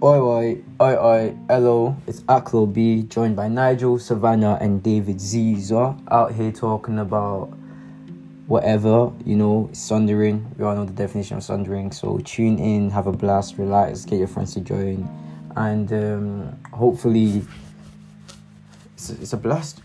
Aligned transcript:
Oi, 0.00 0.16
oi, 0.16 0.62
oi, 0.80 0.94
oi, 0.94 1.36
hello, 1.48 1.96
it's 2.06 2.20
Aklo 2.28 2.72
B, 2.72 3.02
joined 3.02 3.34
by 3.34 3.48
Nigel, 3.48 3.98
Savannah, 3.98 4.56
and 4.60 4.80
David 4.80 5.16
Ziza, 5.16 6.00
out 6.12 6.32
here 6.32 6.52
talking 6.52 7.00
about 7.00 7.46
whatever, 8.46 9.10
you 9.26 9.34
know, 9.34 9.68
sundering. 9.72 10.48
We 10.56 10.64
all 10.64 10.76
know 10.76 10.84
the 10.84 10.92
definition 10.92 11.38
of 11.38 11.42
sundering, 11.42 11.90
so 11.90 12.18
tune 12.18 12.60
in, 12.60 12.90
have 12.90 13.08
a 13.08 13.12
blast, 13.12 13.58
relax, 13.58 14.04
get 14.04 14.20
your 14.20 14.28
friends 14.28 14.54
to 14.54 14.60
join, 14.60 15.08
and 15.56 15.92
um, 15.92 16.56
hopefully 16.72 17.42
it's, 18.94 19.10
it's 19.10 19.32
a 19.32 19.36
blast. 19.36 19.80